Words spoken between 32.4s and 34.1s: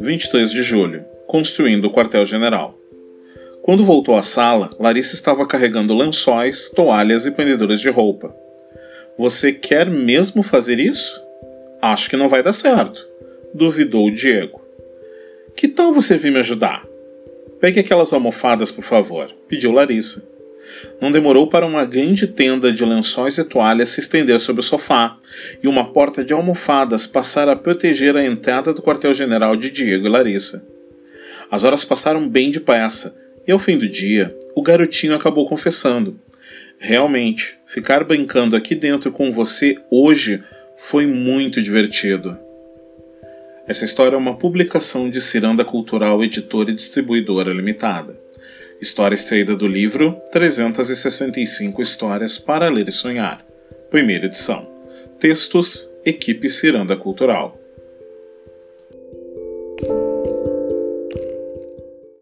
depressa e ao fim do